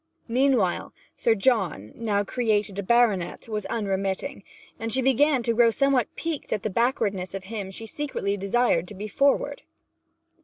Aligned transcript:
Meanwhile 0.27 0.93
Sir 1.15 1.35
John, 1.35 1.91
now 1.93 2.23
created 2.23 2.79
a 2.79 2.81
baronet, 2.81 3.47
was 3.47 3.67
unremitting, 3.69 4.43
and 4.79 4.91
she 4.91 4.99
began 4.99 5.43
to 5.43 5.53
grow 5.53 5.69
somewhat 5.69 6.07
piqued 6.15 6.51
at 6.51 6.63
the 6.63 6.71
backwardness 6.71 7.35
of 7.35 7.43
him 7.43 7.69
she 7.69 7.85
secretly 7.85 8.35
desired 8.35 8.87
to 8.87 8.95
be 8.95 9.07
forward. 9.07 9.61